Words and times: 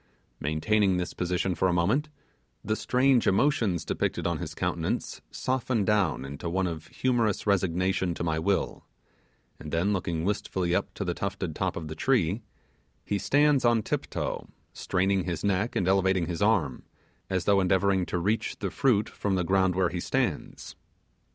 Maintaining 0.39 0.97
this 0.97 1.13
position 1.13 1.53
for 1.53 1.67
a 1.67 1.73
moment, 1.73 2.09
the 2.65 2.75
strange 2.75 3.27
emotions 3.27 3.85
depicted 3.85 4.25
on 4.25 4.39
his 4.39 4.55
countenance 4.55 5.21
soften 5.29 5.85
down 5.85 6.25
into 6.25 6.49
one 6.49 6.65
of 6.65 6.87
humorous 6.87 7.45
resignation 7.45 8.15
to 8.15 8.23
my 8.23 8.39
will, 8.39 8.83
and 9.59 9.71
then 9.71 9.93
looking 9.93 10.25
wistfully 10.25 10.73
up 10.73 10.91
to 10.95 11.05
the 11.05 11.13
tufted 11.13 11.55
top 11.55 11.75
of 11.75 11.87
the 11.87 11.93
tree, 11.93 12.41
he 13.05 13.19
stands 13.19 13.63
on 13.63 13.83
tip 13.83 14.09
toe, 14.09 14.47
straining 14.73 15.25
his 15.25 15.43
neck 15.43 15.75
and 15.75 15.87
elevating 15.87 16.25
his 16.25 16.41
arm, 16.41 16.81
as 17.29 17.45
though 17.45 17.59
endeavouring 17.59 18.03
to 18.07 18.17
reach 18.17 18.57
the 18.57 18.71
fruit 18.71 19.07
from 19.07 19.35
the 19.35 19.43
ground 19.43 19.75
where 19.75 19.89
he 19.89 19.99
stands. 19.99 20.75